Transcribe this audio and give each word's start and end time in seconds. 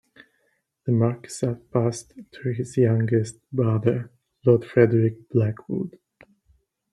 The 0.87 0.91
marquessate 0.93 1.69
passed 1.71 2.13
to 2.31 2.49
his 2.49 2.75
youngest 2.75 3.37
brother, 3.51 4.09
Lord 4.43 4.65
Frederick 4.65 5.29
Blackwood. 5.29 5.99